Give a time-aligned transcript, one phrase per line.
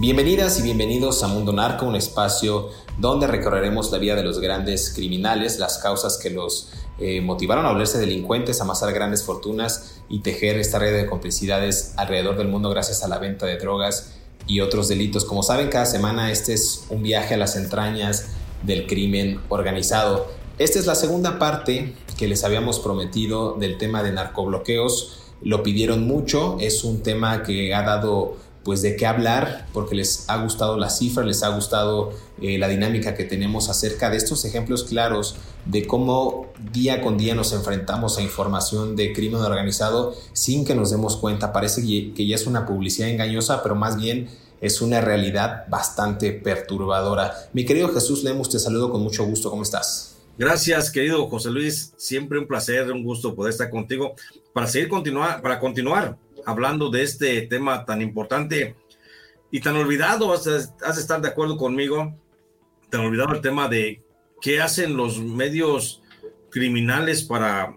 [0.00, 2.68] Bienvenidas y bienvenidos a Mundo Narco, un espacio
[2.98, 7.72] donde recorreremos la vida de los grandes criminales, las causas que los eh, motivaron a
[7.72, 13.02] volverse delincuentes, amasar grandes fortunas y tejer esta red de complicidades alrededor del mundo gracias
[13.02, 14.12] a la venta de drogas
[14.46, 15.24] y otros delitos.
[15.24, 18.28] Como saben, cada semana este es un viaje a las entrañas
[18.62, 20.28] del crimen organizado.
[20.60, 25.24] Esta es la segunda parte que les habíamos prometido del tema de narcobloqueos.
[25.42, 28.36] Lo pidieron mucho, es un tema que ha dado
[28.68, 32.68] pues de qué hablar, porque les ha gustado la cifra, les ha gustado eh, la
[32.68, 38.18] dinámica que tenemos acerca de estos ejemplos claros de cómo día con día nos enfrentamos
[38.18, 41.50] a información de crimen organizado sin que nos demos cuenta.
[41.50, 44.28] Parece que ya es una publicidad engañosa, pero más bien
[44.60, 47.32] es una realidad bastante perturbadora.
[47.54, 49.48] Mi querido Jesús Lemus, te saludo con mucho gusto.
[49.48, 50.18] ¿Cómo estás?
[50.36, 51.94] Gracias, querido José Luis.
[51.96, 54.12] Siempre un placer, un gusto poder estar contigo
[54.52, 56.18] para seguir continuar, para continuar
[56.48, 58.74] hablando de este tema tan importante
[59.50, 62.16] y tan olvidado, has, de estar de acuerdo conmigo,
[62.88, 64.02] tan olvidado el tema de
[64.40, 66.02] qué hacen los medios
[66.50, 67.76] criminales para,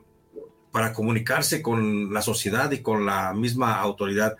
[0.72, 4.38] para comunicarse con la sociedad y con la misma autoridad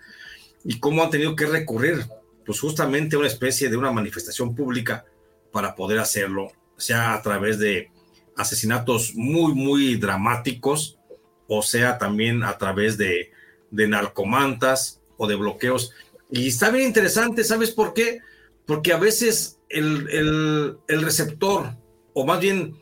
[0.64, 2.06] y cómo han tenido que recurrir
[2.46, 5.04] pues justamente a una especie de una manifestación pública
[5.52, 7.92] para poder hacerlo, sea a través de
[8.38, 10.98] asesinatos muy, muy dramáticos,
[11.50, 13.32] o sea también a través de
[13.72, 15.94] de narcomantas o de bloqueos.
[16.30, 18.20] Y está bien interesante, ¿sabes por qué?
[18.66, 21.76] Porque a veces el, receptor,
[22.14, 22.76] o más bien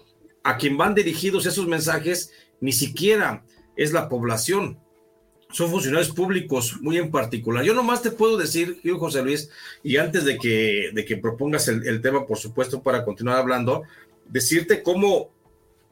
[0.44, 3.44] a quien van dirigidos esos mensajes, ni siquiera
[3.76, 4.80] es la población,
[5.52, 7.64] son funcionarios públicos muy en particular.
[7.64, 9.50] Yo nomás te puedo decir, José Luis,
[9.82, 13.84] y antes de que, de que propongas el, el, tema, por supuesto, para continuar hablando,
[14.28, 15.32] decirte cómo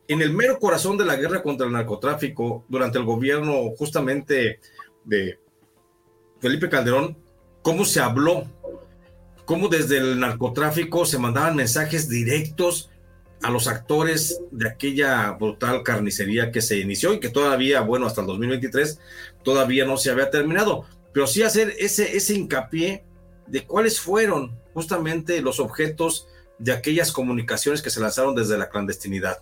[0.08, 4.60] en el mero corazón de la guerra contra el narcotráfico, durante el gobierno justamente
[5.08, 5.40] de
[6.40, 7.18] Felipe Calderón,
[7.64, 8.46] cómo se habló,
[9.46, 12.92] cómo desde el narcotráfico se mandaban mensajes directos
[13.42, 18.22] a los actores de aquella brutal carnicería que se inició y que todavía, bueno, hasta
[18.22, 19.00] el 2023
[19.44, 23.04] todavía no se había terminado, pero sí hacer ese, ese hincapié
[23.48, 26.28] de cuáles fueron justamente los objetos
[26.60, 29.38] de aquellas comunicaciones que se lanzaron desde la clandestinidad.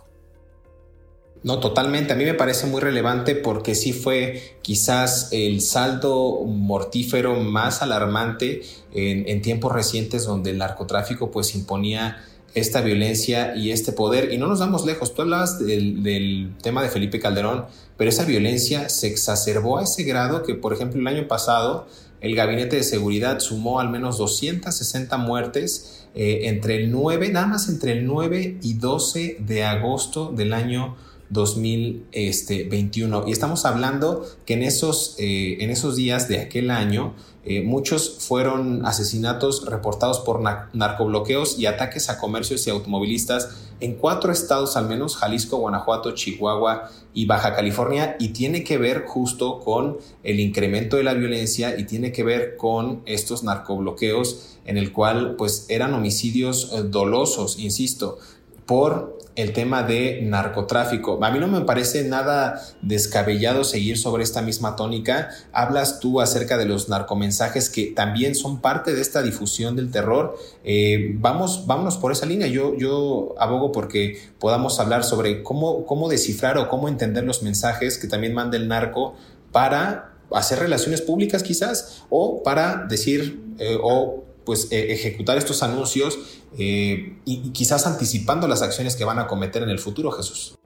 [1.46, 2.12] No, totalmente.
[2.12, 8.62] A mí me parece muy relevante porque sí fue quizás el saldo mortífero más alarmante
[8.92, 12.20] en, tiempos recientes donde el narcotráfico pues imponía
[12.54, 14.32] esta violencia y este poder.
[14.32, 15.14] Y no nos damos lejos.
[15.14, 20.02] Tú hablabas del, del, tema de Felipe Calderón, pero esa violencia se exacerbó a ese
[20.02, 21.86] grado que, por ejemplo, el año pasado
[22.20, 27.68] el Gabinete de Seguridad sumó al menos 260 muertes eh, entre el 9, nada más
[27.68, 30.96] entre el 9 y 12 de agosto del año
[31.30, 33.24] 2021.
[33.26, 37.14] Y estamos hablando que en esos, eh, en esos días de aquel año,
[37.44, 44.32] eh, muchos fueron asesinatos reportados por narcobloqueos y ataques a comercios y automovilistas en cuatro
[44.32, 49.98] estados al menos, Jalisco, Guanajuato, Chihuahua y Baja California, y tiene que ver justo con
[50.22, 55.36] el incremento de la violencia y tiene que ver con estos narcobloqueos en el cual
[55.36, 58.18] pues eran homicidios eh, dolosos, insisto,
[58.66, 61.22] por el tema de narcotráfico.
[61.22, 65.30] A mí no me parece nada descabellado seguir sobre esta misma tónica.
[65.52, 70.36] Hablas tú acerca de los narcomensajes que también son parte de esta difusión del terror.
[70.64, 72.46] Eh, vamos, vámonos por esa línea.
[72.46, 77.98] Yo, yo abogo porque podamos hablar sobre cómo, cómo descifrar o cómo entender los mensajes
[77.98, 79.14] que también manda el narco
[79.52, 86.18] para hacer relaciones públicas quizás o para decir eh, o pues eh, ejecutar estos anuncios
[86.56, 90.56] eh, y, quizás anticipando las acciones que van a cometer en el futuro, Jesús.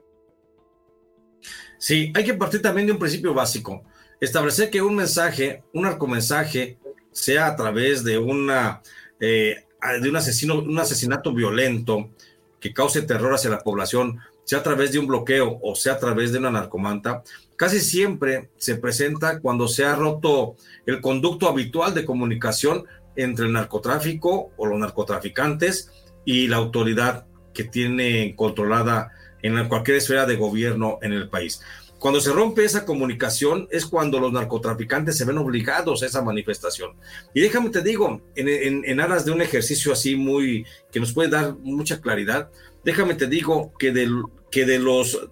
[1.77, 3.83] Sí, hay que partir también de un principio básico.
[4.21, 6.77] Establecer que un mensaje, un arcomensaje,
[7.11, 8.81] sea a través de una
[9.19, 12.11] de un asesino, un asesinato violento
[12.59, 15.99] que cause terror hacia la población, sea a través de un bloqueo o sea a
[15.99, 17.23] través de una narcomanta,
[17.55, 20.55] casi siempre se presenta cuando se ha roto
[20.85, 25.91] el conducto habitual de comunicación entre el narcotráfico o los narcotraficantes
[26.25, 29.11] y la autoridad que tiene controlada
[29.41, 31.61] en cualquier esfera de gobierno en el país.
[31.99, 36.95] Cuando se rompe esa comunicación es cuando los narcotraficantes se ven obligados a esa manifestación.
[37.31, 41.55] Y déjame te digo, en, aras de un ejercicio así muy, que nos puede dar
[41.59, 42.49] mucha claridad,
[42.83, 45.29] déjame te digo que, del, que de los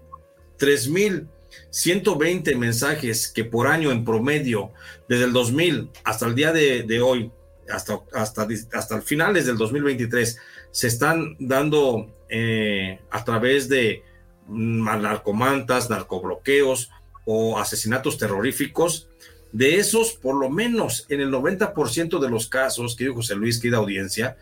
[0.59, 4.71] 3.120 mensajes que por año en promedio,
[5.07, 7.31] desde el 2000 hasta el día de hoy,
[7.71, 10.38] hasta, hasta, hasta finales del 2023
[10.71, 14.04] se están dando eh, a través de
[14.48, 16.89] narcomantas, narcobloqueos
[17.25, 19.07] o asesinatos terroríficos.
[19.51, 23.60] De esos, por lo menos en el 90% de los casos, que dijo José Luis,
[23.60, 24.38] querida audiencia,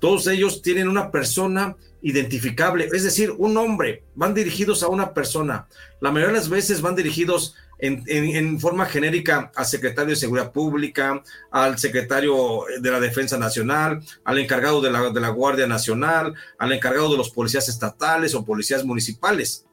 [0.00, 5.66] todos ellos tienen una persona identificable, es decir, un nombre, van dirigidos a una persona.
[6.00, 11.22] La mayoría de las veces van dirigidos en, forma genérica al secretario de Seguridad Pública,
[11.50, 17.18] al secretario de la Defensa Nacional, al encargado de la, Guardia Nacional, al encargado de
[17.18, 19.64] los policías estatales o policías municipales,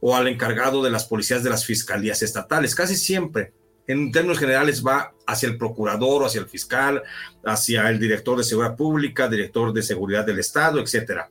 [0.00, 2.74] o al encargado de las policías de las fiscalías estatales.
[2.74, 3.52] Casi siempre,
[3.86, 7.02] en términos generales, va hacia el procurador hacia el fiscal,
[7.44, 11.30] hacia el director de Seguridad Pública, director de Seguridad del Estado, etcétera.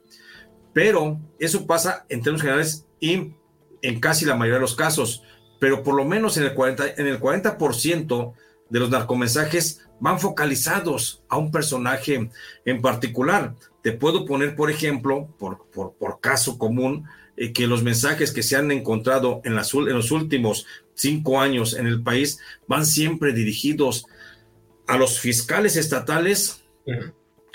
[0.74, 3.34] Pero eso pasa en términos generales y
[3.82, 5.24] en casi la mayoría de los casos
[5.60, 7.58] pero por lo menos en el 40%, en el 40
[8.70, 12.30] de los narcomensajes van focalizados a un personaje
[12.66, 13.56] en particular.
[13.82, 18.56] Te puedo poner, por ejemplo, por, por, caso común, eh, que los mensajes que se
[18.56, 24.06] han encontrado en, en los últimos cinco años en el país van siempre dirigidos
[24.88, 26.64] a los fiscales estatales,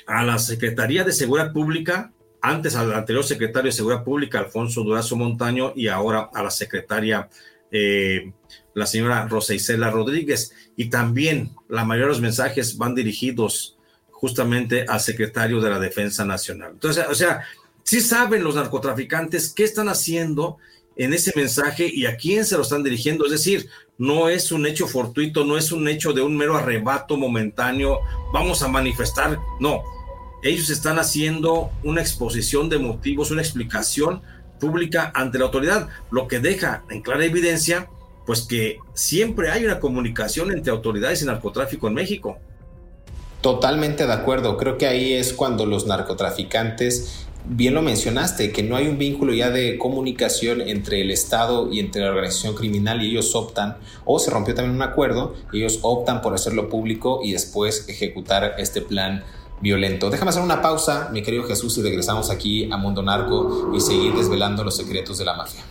[0.07, 5.17] a la Secretaría de Seguridad Pública, antes al anterior secretario de Seguridad Pública, Alfonso Durazo
[5.17, 7.29] Montaño, y ahora a la secretaria
[7.75, 8.33] eh,
[8.73, 10.53] la señora Rosa Isela Rodríguez.
[10.77, 13.77] Y también la mayoría de los mensajes van dirigidos
[14.11, 16.71] justamente al secretario de la Defensa Nacional.
[16.75, 17.43] Entonces, o sea,
[17.83, 20.59] sí saben los narcotraficantes qué están haciendo
[20.97, 23.25] en ese mensaje y a quién se lo están dirigiendo.
[23.25, 23.69] Es decir,
[23.99, 28.01] no es un hecho fortuito, no es un hecho de un mero arrebato momentáneo,
[28.33, 29.83] vamos a manifestar, no.
[30.43, 34.23] Ellos están haciendo una exposición de motivos, una explicación
[34.61, 37.89] pública ante la autoridad, lo que deja en clara evidencia
[38.27, 42.39] pues que siempre hay una comunicación entre autoridades y narcotráfico en México.
[43.41, 48.77] Totalmente de acuerdo, creo que ahí es cuando los narcotraficantes, bien lo mencionaste, que no
[48.77, 53.11] hay un vínculo ya de comunicación entre el Estado y entre la organización criminal y
[53.11, 57.87] ellos optan, o se rompió también un acuerdo, ellos optan por hacerlo público y después
[57.89, 59.23] ejecutar este plan
[59.61, 60.11] violento.
[60.11, 64.15] Déjame hacer una pausa, mi querido Jesús, y regresamos aquí a Mundo Narco y seguir
[64.15, 65.63] desvelando los secretos de la mafia.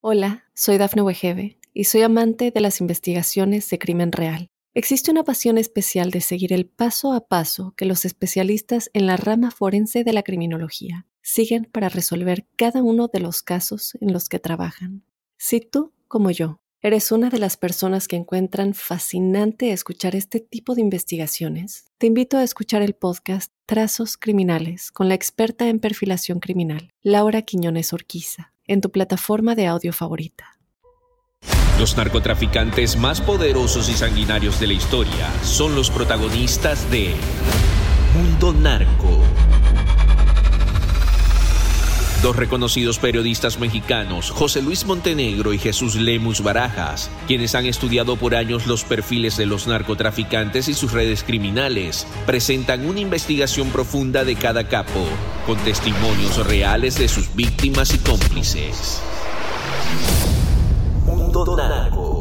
[0.00, 4.48] Hola, soy Dafne Wegebe y soy amante de las investigaciones de crimen real.
[4.74, 9.16] Existe una pasión especial de seguir el paso a paso que los especialistas en la
[9.16, 14.28] rama forense de la criminología siguen para resolver cada uno de los casos en los
[14.28, 15.04] que trabajan.
[15.36, 20.76] Si tú, como yo, ¿Eres una de las personas que encuentran fascinante escuchar este tipo
[20.76, 21.86] de investigaciones?
[21.98, 27.42] Te invito a escuchar el podcast Trazos Criminales con la experta en perfilación criminal, Laura
[27.42, 30.56] Quiñones Orquiza, en tu plataforma de audio favorita.
[31.80, 37.12] Los narcotraficantes más poderosos y sanguinarios de la historia son los protagonistas de
[38.14, 39.18] Mundo Narco
[42.22, 48.34] Dos reconocidos periodistas mexicanos, José Luis Montenegro y Jesús Lemus Barajas, quienes han estudiado por
[48.34, 54.34] años los perfiles de los narcotraficantes y sus redes criminales, presentan una investigación profunda de
[54.34, 55.04] cada capo,
[55.46, 59.00] con testimonios reales de sus víctimas y cómplices.
[61.04, 62.17] Mundo Narco.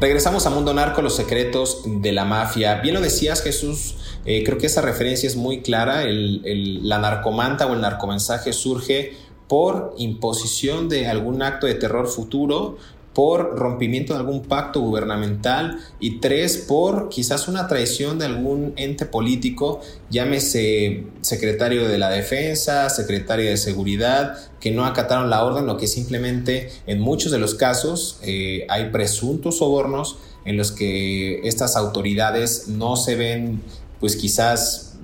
[0.00, 2.76] Regresamos a Mundo Narco, los secretos de la mafia.
[2.76, 3.96] Bien lo decías, Jesús.
[4.24, 6.04] Eh, creo que esa referencia es muy clara.
[6.06, 9.12] la narcomanta o el narcomensaje surge
[9.46, 12.78] por imposición de algún acto de terror futuro
[13.14, 19.04] por rompimiento de algún pacto gubernamental y tres, por quizás una traición de algún ente
[19.04, 25.76] político, llámese secretario de la defensa, secretario de seguridad, que no acataron la orden, lo
[25.76, 31.76] que simplemente en muchos de los casos eh, hay presuntos sobornos en los que estas
[31.76, 33.60] autoridades no se ven
[33.98, 34.94] pues quizás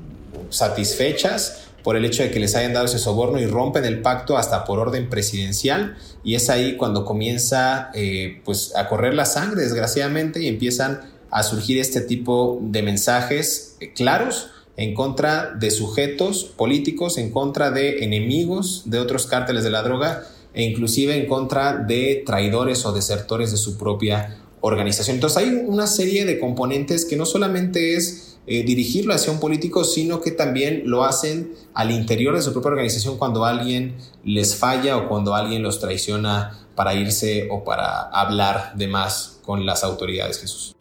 [0.48, 4.36] satisfechas por el hecho de que les hayan dado ese soborno y rompen el pacto
[4.36, 9.62] hasta por orden presidencial y es ahí cuando comienza eh, pues a correr la sangre
[9.62, 16.42] desgraciadamente y empiezan a surgir este tipo de mensajes eh, claros en contra de sujetos
[16.42, 20.24] políticos, en contra de enemigos de otros cárteles de la droga
[20.54, 25.18] e inclusive en contra de traidores o desertores de su propia organización.
[25.18, 29.84] Entonces hay una serie de componentes que no solamente es eh, dirigirlo hacia un político,
[29.84, 34.96] sino que también lo hacen al interior de su propia organización cuando alguien les falla
[34.96, 40.40] o cuando alguien los traiciona para irse o para hablar de más con las autoridades,
[40.40, 40.76] Jesús.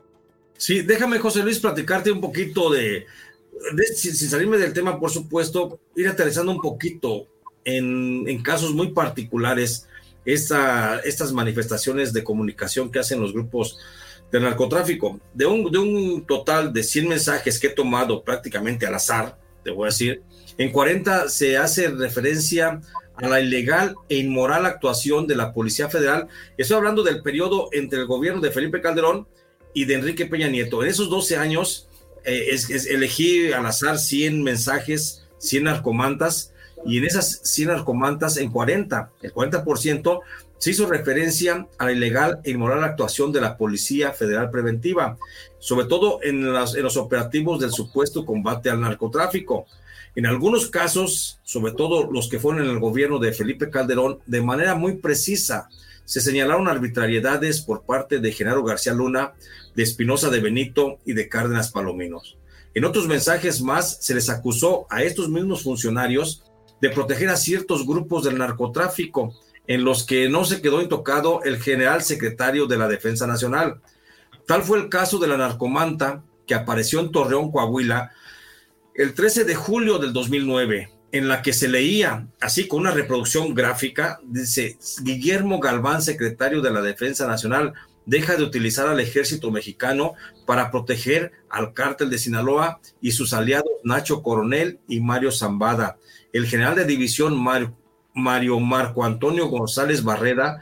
[0.58, 3.06] Sí, déjame, José Luis, platicarte un poquito de,
[3.96, 7.28] sin, salirme del tema, por supuesto, ir aterrizando un poquito
[7.64, 9.88] en, en casos muy particulares
[10.26, 13.78] esta, estas manifestaciones de comunicación que hacen los grupos
[14.32, 15.20] de narcotráfico.
[15.34, 19.72] De un, de un total de 100 mensajes que he tomado prácticamente al azar, te
[19.72, 20.22] voy a decir,
[20.58, 22.82] en 40 se hace referencia
[23.18, 26.28] a la ilegal e inmoral actuación de la Policía Federal.
[26.58, 29.28] Estoy hablando del periodo entre el gobierno de Felipe Calderón
[29.74, 30.84] y de Enrique Peña Nieto.
[30.84, 31.90] En esos 12 años
[32.24, 36.54] eh, es, elegí al azar 100 mensajes, 100 narcomantas,
[36.86, 40.22] y en esas 100 narcomantas, en 40, el 40%
[40.66, 45.16] se hizo referencia a la ilegal e inmoral actuación de la Policía Federal Preventiva,
[45.60, 49.68] sobre todo en, los operativos del supuesto combate al narcotráfico.
[50.16, 54.42] En algunos casos, sobre todo los que fueron en el gobierno de Felipe Calderón, de
[54.42, 55.70] manera muy precisa,
[56.04, 59.34] se señalaron arbitrariedades por parte de Genaro García Luna,
[59.76, 62.40] de Espinosa de Benito y de Cárdenas Palominos.
[62.74, 66.44] En otros mensajes más se les acusó a estos mismos funcionarios
[66.82, 69.32] de proteger a ciertos grupos del narcotráfico,
[69.68, 73.82] en los que no se quedó intocado el general secretario de la Defensa Nacional.
[74.46, 78.12] Tal fue el caso de la narcomanta que apareció en Torreón, Coahuila,
[78.94, 83.54] el 13 de julio del 2009, en la que se leía, así con una reproducción
[83.54, 87.74] gráfica, dice, Guillermo Galván, secretario de la Defensa Nacional,
[88.06, 90.14] deja de utilizar al ejército mexicano
[90.46, 95.98] para proteger al cártel de Sinaloa y sus aliados Nacho Coronel y Mario Zambada.
[96.32, 97.76] El general de división Mario,
[98.16, 100.60] Mario Marco Antonio González Barrera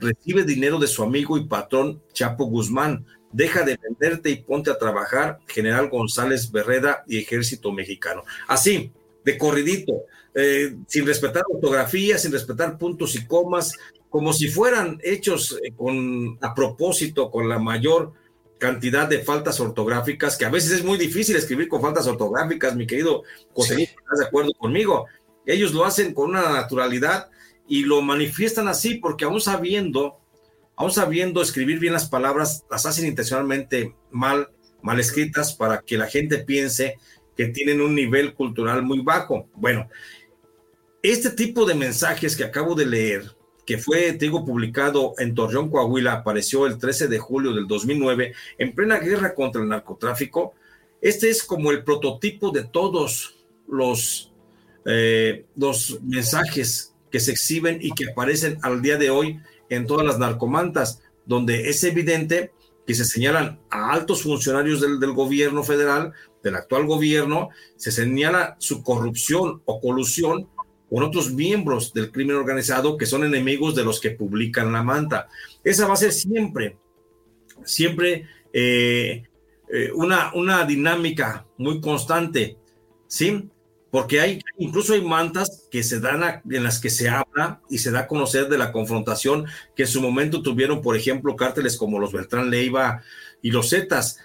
[0.00, 3.06] recibe dinero de su amigo y patrón Chapo Guzmán.
[3.32, 8.22] Deja de venderte y ponte a trabajar, General González Barrera y Ejército Mexicano.
[8.48, 8.92] Así,
[9.24, 13.72] de corridito, eh, sin respetar ortografía, sin respetar puntos y comas,
[14.08, 18.12] como si fueran hechos eh, con a propósito, con la mayor
[18.58, 22.86] cantidad de faltas ortográficas, que a veces es muy difícil escribir con faltas ortográficas, mi
[22.86, 23.22] querido
[23.52, 25.06] José, ¿estás de acuerdo conmigo?
[25.46, 27.30] Ellos lo hacen con una naturalidad
[27.68, 30.18] y lo manifiestan así porque aún sabiendo,
[30.76, 34.50] aún sabiendo escribir bien las palabras, las hacen intencionalmente mal,
[34.82, 36.98] mal escritas para que la gente piense
[37.36, 39.48] que tienen un nivel cultural muy bajo.
[39.54, 39.88] Bueno,
[41.02, 43.36] este tipo de mensajes que acabo de leer,
[43.66, 48.32] que fue, te digo, publicado en Torreón, Coahuila, apareció el 13 de julio del 2009,
[48.58, 50.54] en plena guerra contra el narcotráfico.
[51.00, 53.36] Este es como el prototipo de todos
[53.68, 54.32] los
[54.86, 60.06] eh, los mensajes que se exhiben y que aparecen al día de hoy en todas
[60.06, 62.52] las narcomantas, donde es evidente
[62.86, 66.12] que se señalan a altos funcionarios del, del, gobierno federal,
[66.42, 70.48] del actual gobierno, se señala su corrupción o colusión
[70.88, 75.28] con otros miembros del crimen organizado que son enemigos de los que publican la manta.
[75.64, 76.76] Esa va a ser siempre,
[77.64, 79.24] siempre eh,
[79.68, 82.56] eh, una, una dinámica muy constante,
[83.08, 83.50] ¿sí?
[83.96, 87.90] Porque hay, incluso hay mantas que se dan en las que se habla y se
[87.90, 91.98] da a conocer de la confrontación que en su momento tuvieron, por ejemplo, cárteles como
[91.98, 93.02] los Beltrán Leiva
[93.40, 94.18] y los Zetas,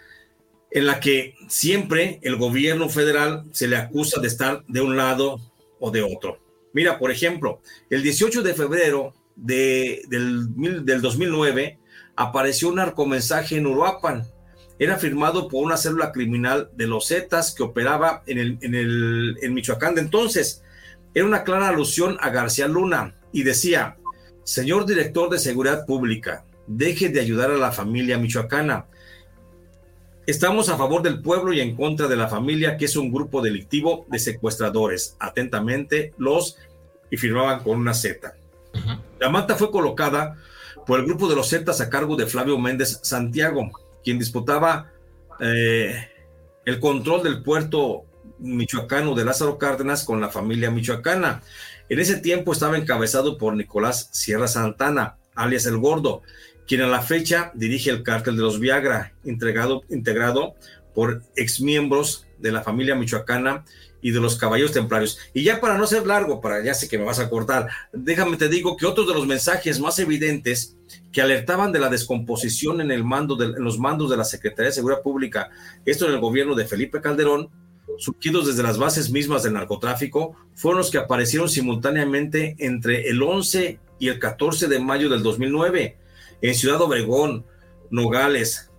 [0.71, 5.39] en la que siempre el gobierno federal se le acusa de estar de un lado
[5.79, 6.37] o de otro.
[6.73, 11.79] Mira, por ejemplo, el 18 de febrero de, del, del 2009
[12.17, 14.27] apareció un narcomensaje en Uruapan,
[14.81, 19.37] era firmado por una célula criminal de los Zetas que operaba en, el, en, el,
[19.39, 20.63] en Michoacán de entonces.
[21.13, 23.97] Era una clara alusión a García Luna y decía,
[24.43, 28.87] señor director de Seguridad Pública, deje de ayudar a la familia michoacana.
[30.25, 33.43] Estamos a favor del pueblo y en contra de la familia, que es un grupo
[33.43, 35.15] delictivo de secuestradores.
[35.19, 36.57] Atentamente, los
[37.11, 38.33] y firmaban con una Z.
[39.19, 40.37] La mata fue colocada
[40.87, 43.69] por el grupo de los Zetas a cargo de Flavio Méndez Santiago,
[44.03, 44.91] quien disputaba
[45.39, 46.07] eh,
[46.65, 48.05] el control del puerto
[48.39, 51.41] michoacano de Lázaro Cárdenas con la familia michoacana.
[51.89, 56.21] En ese tiempo estaba encabezado por Nicolás Sierra Santana, alias El Gordo,
[56.67, 60.55] quien a la fecha dirige el cártel de los Viagra, integrado, integrado
[60.93, 63.65] por exmiembros de la familia michoacana
[64.01, 65.19] y de los caballeros templarios.
[65.33, 68.37] Y ya para no ser largo, para ya sé que me vas a cortar, déjame
[68.37, 70.77] te digo que otros de los mensajes más evidentes
[71.11, 74.75] que alertaban de la descomposición en el mando de, los mandos de la Secretaría de
[74.75, 75.49] Seguridad Pública,
[75.85, 77.49] esto en el gobierno de Felipe Calderón,
[77.97, 83.79] surgidos desde las bases mismas del narcotráfico, fueron los que aparecieron simultáneamente entre el 11
[83.99, 85.97] y el 14 de mayo del 2009
[86.41, 87.45] en Ciudad Obregón,
[87.89, 88.71] Nogales,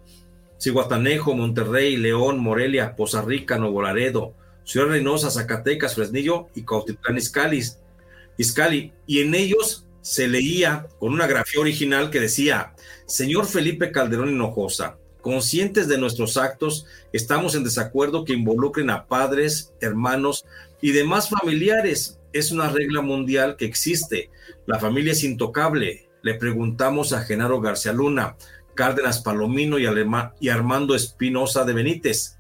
[0.59, 8.93] Cihuatanejo, Monterrey, León, Morelia, Poza Rica, Nuevo Laredo, Ciudad Reynosa, Zacatecas, Fresnillo y Cautitlán Izcalli.
[9.07, 12.75] Y en ellos se leía con una grafía original que decía,
[13.07, 19.73] Señor Felipe Calderón Hinojosa, conscientes de nuestros actos, estamos en desacuerdo que involucren a padres,
[19.81, 20.45] hermanos
[20.81, 22.19] y demás familiares.
[22.33, 24.31] Es una regla mundial que existe.
[24.67, 26.09] La familia es intocable.
[26.23, 28.37] Le preguntamos a Genaro García Luna,
[28.75, 32.39] Cárdenas Palomino y, Armando Espinosa de Benítez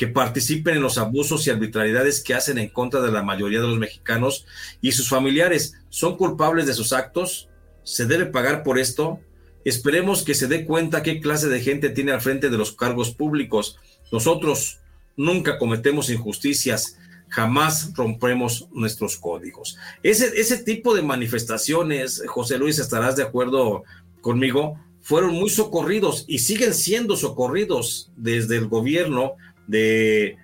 [0.00, 3.66] que participen en los abusos y arbitrariedades que hacen en contra de la mayoría de
[3.66, 4.46] los mexicanos
[4.80, 7.50] y sus familiares son culpables de sus actos.
[7.82, 9.20] ¿Se debe pagar por esto?
[9.62, 13.10] Esperemos que se dé cuenta qué clase de gente tiene al frente de los cargos
[13.10, 13.78] públicos.
[14.10, 14.78] Nosotros
[15.18, 16.96] nunca cometemos injusticias,
[17.28, 19.76] jamás rompemos nuestros códigos.
[20.02, 23.82] Ese, ese tipo de manifestaciones, José Luis, estarás de acuerdo
[24.22, 29.34] conmigo, fueron muy socorridos y siguen siendo socorridos desde el gobierno
[29.70, 30.36] de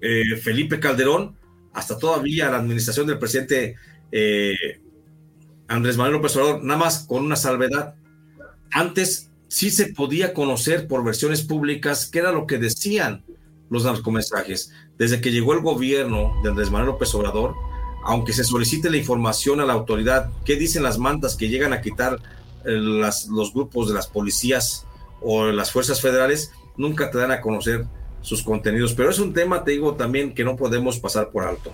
[0.00, 1.36] eh, Felipe Calderón
[1.74, 3.76] hasta todavía la administración del presidente
[4.10, 4.80] eh,
[5.68, 7.94] Andrés Manuel López Obrador, nada más con una salvedad.
[8.72, 13.24] Antes sí se podía conocer por versiones públicas qué era lo que decían
[13.68, 14.72] los narcomensajes.
[14.96, 17.54] Desde que llegó el gobierno de Andrés Manuel López Obrador,
[18.04, 21.82] aunque se solicite la información a la autoridad, qué dicen las mantas que llegan a
[21.82, 22.20] quitar
[22.64, 24.86] eh, los grupos de las policías
[25.20, 27.86] o las fuerzas federales, nunca te dan a conocer
[28.26, 28.92] sus contenidos.
[28.94, 31.70] Pero es un tema, te digo, también que no podemos pasar por alto.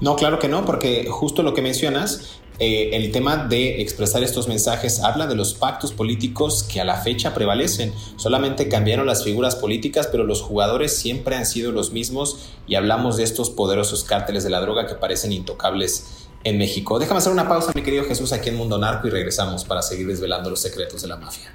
[0.00, 4.48] No, claro que no, porque justo lo que mencionas, eh, el tema de expresar estos
[4.48, 7.92] mensajes habla de los pactos políticos que a la fecha prevalecen.
[8.16, 13.16] Solamente cambiaron las figuras políticas, pero los jugadores siempre han sido los mismos y hablamos
[13.16, 16.98] de estos poderosos cárteles de la droga que parecen intocables en México.
[16.98, 20.08] Déjame hacer una pausa, mi querido Jesús, aquí en Mundo Narco y regresamos para seguir
[20.08, 21.54] desvelando los secretos de la mafia.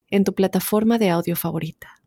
[0.11, 2.01] en tu plataforma de audio favorita.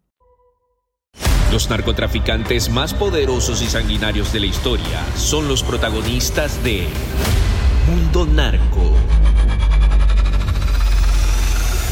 [1.50, 6.86] Los narcotraficantes más poderosos y sanguinarios de la historia son los protagonistas de
[7.88, 8.92] Mundo Narco.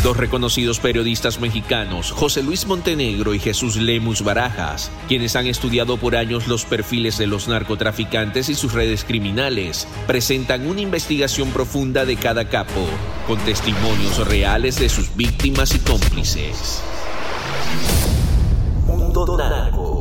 [0.03, 6.17] Dos reconocidos periodistas mexicanos, José Luis Montenegro y Jesús Lemus Barajas, quienes han estudiado por
[6.17, 12.17] años los perfiles de los narcotraficantes y sus redes criminales, presentan una investigación profunda de
[12.17, 12.85] cada capo,
[13.29, 16.83] con testimonios reales de sus víctimas y cómplices.
[18.85, 19.92] Mundo Narco.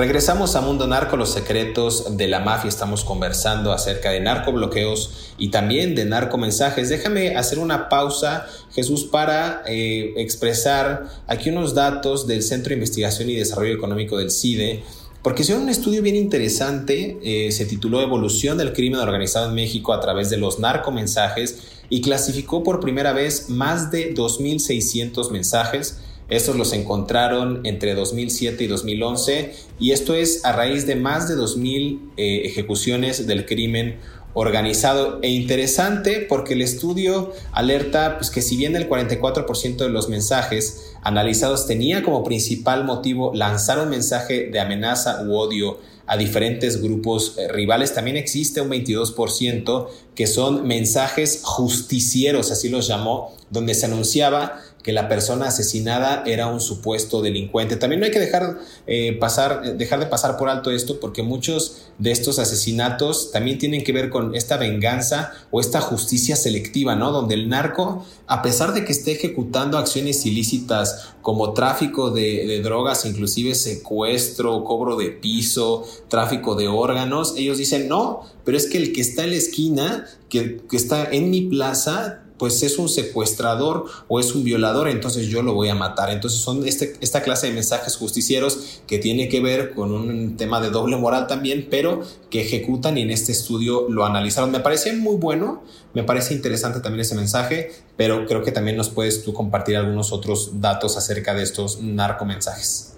[0.00, 2.70] Regresamos a Mundo Narco, los secretos de la mafia.
[2.70, 6.88] Estamos conversando acerca de narcobloqueos y también de narcomensajes.
[6.88, 13.28] Déjame hacer una pausa, Jesús, para eh, expresar aquí unos datos del Centro de Investigación
[13.28, 14.82] y Desarrollo Económico del CIDE.
[15.22, 19.92] Porque hicieron un estudio bien interesante, eh, se tituló Evolución del Crimen Organizado en México
[19.92, 21.58] a través de los narcomensajes
[21.90, 25.98] y clasificó por primera vez más de 2.600 mensajes
[26.30, 31.34] estos los encontraron entre 2007 y 2011 y esto es a raíz de más de
[31.34, 33.98] 2.000 eh, ejecuciones del crimen
[34.32, 40.08] organizado e interesante porque el estudio alerta pues, que si bien el 44% de los
[40.08, 46.82] mensajes analizados tenía como principal motivo lanzar un mensaje de amenaza u odio a diferentes
[46.82, 47.94] grupos eh, rivales.
[47.94, 54.92] También existe un 22% que son mensajes justicieros, así los llamó, donde se anunciaba que
[54.92, 57.76] la persona asesinada era un supuesto delincuente.
[57.76, 61.82] También no hay que dejar, eh, pasar, dejar de pasar por alto esto porque muchos
[61.98, 67.12] de estos asesinatos también tienen que ver con esta venganza o esta justicia selectiva, ¿no?
[67.12, 73.04] Donde el narco, a pesar de que esté ejecutando acciones ilícitas como tráfico de, drogas,
[73.04, 78.92] inclusive secuestro, cobro de piso, tráfico de órganos, ellos dicen, no, pero es que el
[78.92, 83.84] que está en la esquina, que, que está en mi plaza, pues es un secuestrador
[84.08, 86.08] o es un violador, entonces yo lo voy a matar.
[86.08, 90.58] Entonces son este, esta clase de mensajes justicieros que tiene que ver con un tema
[90.58, 94.50] de doble moral también, pero que ejecutan y en este estudio lo analizaron.
[94.50, 98.88] Me parece muy bueno, me parece interesante también ese mensaje, pero creo que también nos
[98.88, 102.96] puedes tú compartir algunos otros datos acerca de estos narcomensajes.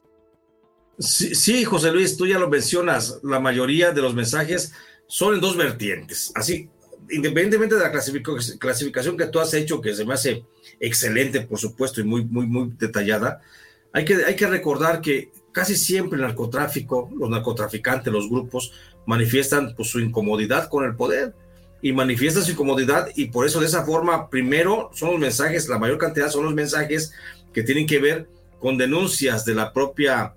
[1.01, 4.73] Sí, sí, José Luis, tú ya lo mencionas, la mayoría de los mensajes
[5.09, 6.31] son en dos vertientes.
[6.37, 6.71] Así,
[7.11, 7.93] independientemente de la
[8.59, 10.45] clasificación que tú has hecho, que se me hace
[10.81, 13.41] excelente, por supuesto, y muy, muy, muy detallada,
[13.93, 18.73] hay que, hay que recordar que casi siempre el narcotráfico, los narcotraficantes, los grupos,
[19.07, 21.35] manifiestan pues, su incomodidad con el poder
[21.83, 25.79] y manifiestan su incomodidad y por eso de esa forma, primero son los mensajes, la
[25.79, 27.13] mayor cantidad son los mensajes
[27.53, 28.29] que tienen que ver
[28.61, 30.35] con denuncias de la propia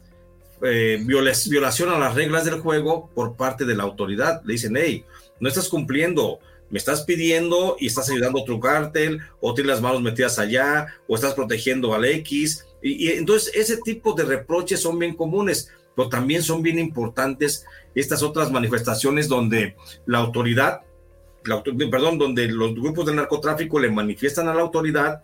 [0.64, 4.42] eh, violación a las reglas del juego por parte de la autoridad.
[4.44, 5.06] Le dicen, hey,
[5.40, 6.40] no estás cumpliendo,
[6.76, 10.88] me estás pidiendo y estás ayudando a otro cártel, o tienes las manos metidas allá,
[11.08, 12.66] o estás protegiendo al X.
[12.82, 18.24] Y, entonces ese tipo de reproches son bien comunes, pero también son bien importantes estas
[18.24, 20.82] otras manifestaciones donde la autoridad,
[21.90, 25.24] perdón, donde los grupos del narcotráfico le manifiestan a la autoridad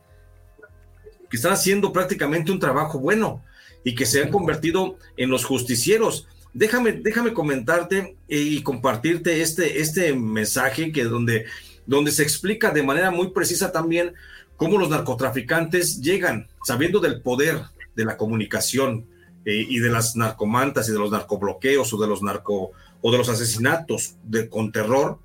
[1.29, 3.43] que están haciendo prácticamente un trabajo bueno
[3.83, 10.13] y que se han convertido en los justicieros déjame, déjame comentarte y compartirte este, este
[10.13, 11.45] mensaje que donde,
[11.85, 14.13] donde se explica de manera muy precisa también
[14.57, 17.61] cómo los narcotraficantes llegan, sabiendo del poder
[17.95, 19.05] de la comunicación
[19.45, 23.17] eh, y de las narcomantas y de los narcobloqueos o de los narco o de
[23.17, 24.15] los asesinatos
[24.49, 25.19] con terror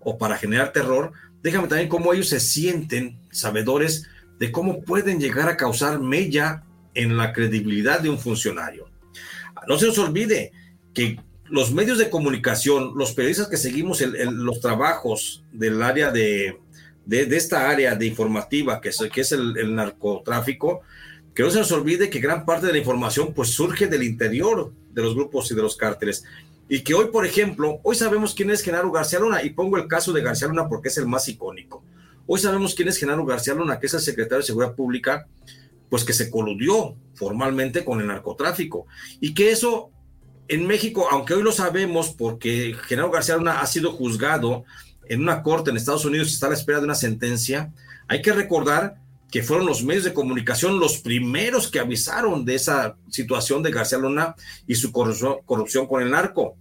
[0.00, 4.06] o para generar terror, déjame también cómo ellos se sienten sabedores
[4.38, 8.88] de cómo pueden llegar a causar mella en la credibilidad de un funcionario.
[9.68, 10.52] No se nos olvide
[10.94, 16.58] que los medios de comunicación, los periodistas que seguimos los trabajos del área de,
[17.04, 20.80] de, esta área de informativa, que es, que es el, narcotráfico,
[21.34, 24.72] que no se nos olvide que gran parte de la información pues surge del interior
[24.92, 26.24] de los grupos y de los cárteles.
[26.68, 29.86] Y que hoy, por ejemplo, hoy sabemos quién es Genaro García Luna, y pongo el
[29.86, 31.84] caso de García Luna porque es el más icónico.
[32.26, 35.28] Hoy sabemos quién es Genaro García Luna, que es el secretario de Seguridad Pública,
[35.88, 38.86] pues que se coludió formalmente con el narcotráfico
[39.20, 39.90] y que eso
[40.48, 44.64] en México, aunque hoy lo sabemos porque Genaro García Luna ha sido juzgado
[45.08, 47.72] en una corte en Estados Unidos está a la espera de una sentencia,
[48.08, 48.96] hay que recordar
[49.30, 53.98] que fueron los medios de comunicación los primeros que avisaron de esa situación de García
[53.98, 56.56] Luna y su corrupción con el narco.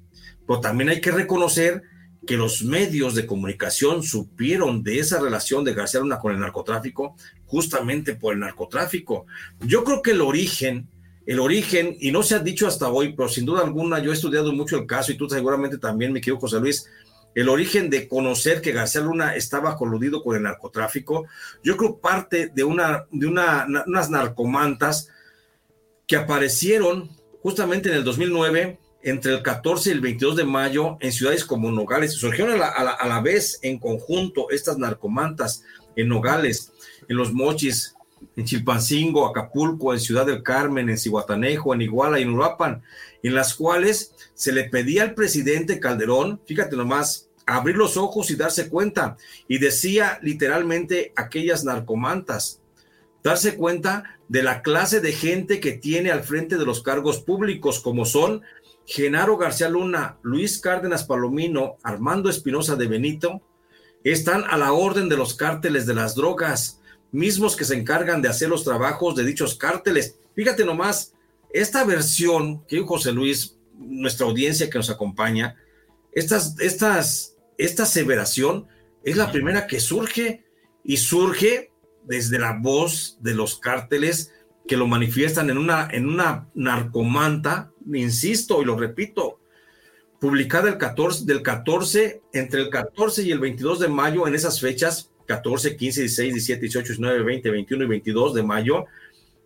[0.48, 1.84] Pero también hay que reconocer
[2.26, 7.16] que los medios de comunicación supieron de esa relación de García Luna con el narcotráfico
[7.46, 9.26] justamente por el narcotráfico.
[9.62, 10.90] Yo creo que el origen,
[11.26, 14.14] el origen, y no se ha dicho hasta hoy, pero sin duda alguna yo he
[14.14, 16.90] estudiado mucho el caso y tú seguramente también, mi querido José Luis,
[17.36, 21.26] el origen de conocer que García Luna estaba coludido con el narcotráfico,
[21.64, 25.10] yo creo parte de, una, de una, unas narcomantas
[26.08, 27.10] que aparecieron
[27.42, 31.72] justamente en el 2009 entre el 14 y el 22 de mayo en ciudades como
[31.72, 32.14] Nogales.
[32.14, 35.64] Surgieron a la, a la, vez en conjunto estas narcomantas
[35.96, 36.74] en Nogales,
[37.08, 37.96] en Los Mochis,
[38.36, 42.82] en Chilpancingo, Acapulco, en Ciudad del Carmen, en Cihuatanejo, en Iguala y en Uruapan,
[43.22, 48.36] en las cuales se le pedía al presidente Calderón, fíjate nomás, abrir los ojos y
[48.36, 49.18] darse cuenta.
[49.48, 52.60] Y decía literalmente aquellas narcomantas,
[53.24, 57.80] darse cuenta de la clase de gente que tiene al frente de los cargos públicos,
[57.80, 58.42] como son
[58.86, 63.42] Genaro García Luna, Luis Cárdenas Palomino, Armando Espinosa de Benito,
[64.04, 66.80] están a la orden de los cárteles de las drogas,
[67.12, 70.18] mismos que se encargan de hacer los trabajos de dichos cárteles.
[70.36, 71.14] Fíjate nomás,
[71.52, 75.56] esta versión que José Luis, nuestra audiencia que nos acompaña,
[76.12, 78.68] estas, estas, esta aseveración
[79.04, 80.46] es la primera que surge
[80.84, 81.72] y surge
[82.04, 84.32] desde la voz de los cárteles
[84.68, 89.40] que lo manifiestan en una, en una narcomanta, insisto y lo repito,
[90.20, 94.60] publicada el 14, del 14, entre el 14 y el 22 de mayo, en esas
[94.60, 98.86] fechas, 14, 15, 16, 17, 18, 19, 20, 21 y 22 de mayo,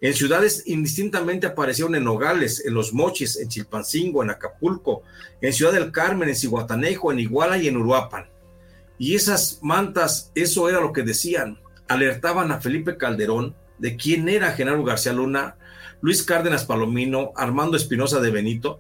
[0.02, 5.04] En ciudades indistintamente aparecieron en Nogales, en Los Mochis, en Chilpancingo, en Acapulco,
[5.42, 8.30] en Ciudad del Carmen, en Cihuatanejo, en Iguala y en Uruapan.
[8.98, 14.52] Y esas mantas, eso era lo que decían, alertaban a Felipe Calderón de quién era
[14.52, 15.56] Genaro García Luna,
[16.02, 18.80] Luis Cárdenas Palomino, Armando Espinosa de Benito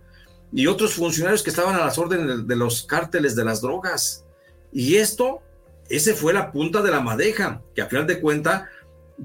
[0.51, 4.25] y otros funcionarios que estaban a las órdenes de los cárteles de las drogas.
[4.71, 5.41] Y esto,
[5.89, 8.63] ese fue la punta de la madeja, que a final de cuentas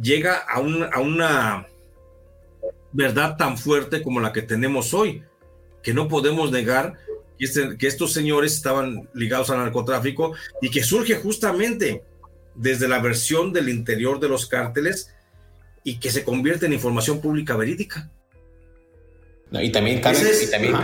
[0.01, 1.67] llega a, a una
[2.93, 5.23] verdad tan fuerte como la que tenemos hoy,
[5.83, 6.95] que no podemos negar
[7.39, 12.03] este, que estos señores estaban ligados al narcotráfico y que surge justamente
[12.55, 15.13] desde la versión del interior de los cárteles
[15.85, 18.11] y que se convierte en información pública verídica.
[19.53, 20.75] y también cabe, y también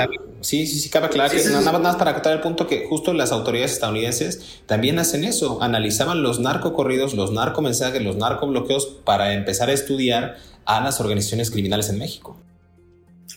[0.42, 3.32] sí, sí, sí, cabe aclarar que nada más para acotar el punto que justo las
[3.32, 9.72] autoridades estadounidenses también hacen eso, analizaban los narcocorridos, los narcomensajes, los narcobloqueos para empezar a
[9.72, 10.36] estudiar
[10.66, 12.38] a las organizaciones criminales en México.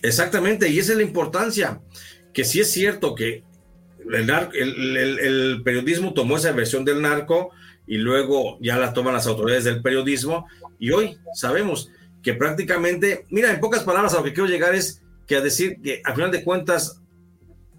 [0.03, 1.81] Exactamente, y esa es la importancia,
[2.33, 3.43] que sí es cierto que
[4.11, 7.51] el, periodismo tomó esa versión del narco
[7.87, 10.45] y luego ya la toman las autoridades del periodismo
[10.83, 11.89] y hoy sabemos
[12.21, 15.79] que prácticamente, mira, en pocas palabras a lo que quiero llegar es que a decir
[15.81, 16.99] que al final de cuentas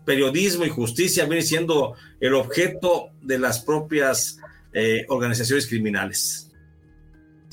[0.07, 4.39] periodismo y justicia viene siendo el objeto de las propias
[4.73, 6.51] eh, organizaciones criminales.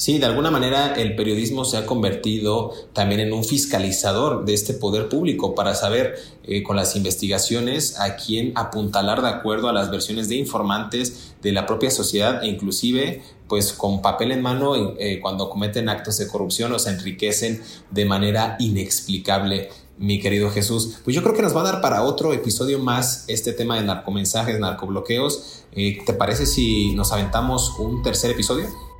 [0.02, 4.74] Sí, de alguna manera el periodismo se ha convertido también en un fiscalizador de este
[4.74, 9.92] poder público para saber eh, con las investigaciones a quién apuntalar de acuerdo a las
[9.92, 15.20] versiones de informantes de la propia sociedad e inclusive pues con papel en mano eh,
[15.22, 17.62] cuando cometen actos de corrupción o se enriquecen
[17.92, 20.98] de manera inexplicable mi querido Jesús.
[21.04, 23.84] Pues yo creo que nos va a dar para otro episodio más este tema de
[23.84, 25.62] narcomensajes, narcobloqueos.
[25.74, 28.91] Eh, ¿Te parece si nos aventamos un tercer episodio?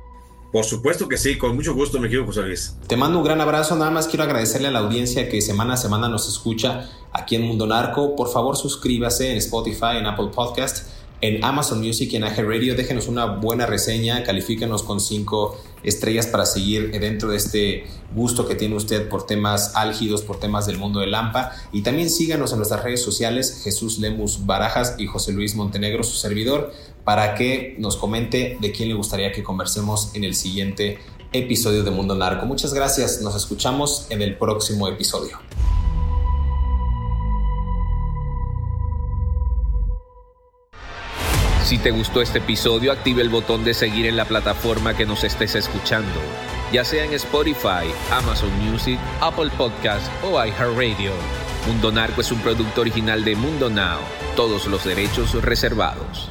[0.52, 2.76] Por supuesto que sí, con mucho gusto, me quiero José Luis.
[2.86, 5.76] Te mando un gran abrazo, nada más quiero agradecerle a la audiencia que semana a
[5.78, 8.14] semana nos escucha aquí en Mundo Narco.
[8.14, 10.88] Por favor, suscríbase en Spotify, en Apple Podcast,
[11.22, 12.74] en Amazon Music y en AG Radio.
[12.74, 18.54] Déjenos una buena reseña, califíquenos con cinco estrellas para seguir dentro de este gusto que
[18.54, 21.52] tiene usted por temas álgidos, por temas del mundo del Lampa.
[21.72, 26.16] Y también síganos en nuestras redes sociales, Jesús Lemus Barajas y José Luis Montenegro, su
[26.16, 26.72] servidor
[27.04, 30.98] para que nos comente de quién le gustaría que conversemos en el siguiente
[31.32, 32.46] episodio de Mundo Narco.
[32.46, 35.38] Muchas gracias, nos escuchamos en el próximo episodio.
[41.72, 45.24] Si te gustó este episodio, active el botón de seguir en la plataforma que nos
[45.24, 46.20] estés escuchando,
[46.70, 51.12] ya sea en Spotify, Amazon Music, Apple Podcast o iHeartRadio.
[51.66, 54.00] Mundo Narco es un producto original de Mundo Now,
[54.36, 56.30] todos los derechos reservados.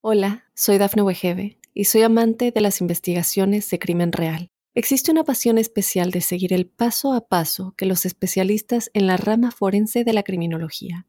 [0.00, 4.46] Hola, soy Dafne Wegebe y soy amante de las investigaciones de crimen real.
[4.74, 9.16] Existe una pasión especial de seguir el paso a paso que los especialistas en la
[9.16, 11.08] rama forense de la criminología